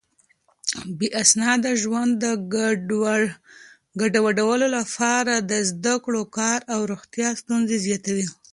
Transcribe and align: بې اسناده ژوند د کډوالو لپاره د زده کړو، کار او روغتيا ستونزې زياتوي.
بې 0.97 1.07
اسناده 1.21 1.71
ژوند 1.81 2.11
د 2.23 2.25
کډوالو 3.99 4.67
لپاره 4.77 5.33
د 5.51 5.51
زده 5.69 5.95
کړو، 6.03 6.21
کار 6.37 6.59
او 6.73 6.79
روغتيا 6.91 7.29
ستونزې 7.41 7.77
زياتوي. 7.85 8.25